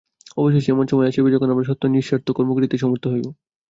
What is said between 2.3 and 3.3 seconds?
কর্ম করিতে সমর্থ হইব।